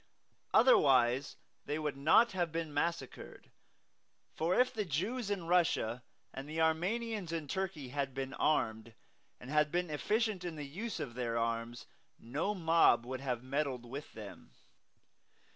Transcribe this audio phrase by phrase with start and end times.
[0.51, 3.51] Otherwise they would not have been massacred;
[4.33, 6.01] for if the Jews in Russia
[6.33, 8.95] and the Armenians in Turkey had been armed,
[9.39, 11.85] and had been efficient in the use of their arms,
[12.17, 14.55] no mob would have meddled with them.